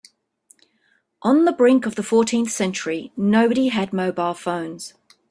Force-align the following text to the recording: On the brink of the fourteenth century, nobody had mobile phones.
On 1.21 1.45
the 1.45 1.51
brink 1.51 1.85
of 1.85 1.93
the 1.93 2.01
fourteenth 2.01 2.49
century, 2.49 3.11
nobody 3.15 3.67
had 3.67 3.93
mobile 3.93 4.33
phones. 4.33 4.95